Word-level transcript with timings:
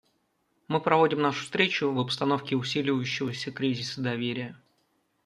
Мы 0.67 0.79
проводим 0.81 1.21
нашу 1.21 1.43
встречу 1.43 1.91
в 1.93 1.99
обстановке 1.99 2.55
усиливающегося 2.55 3.51
кризиса 3.51 4.01
доверия. 4.01 4.57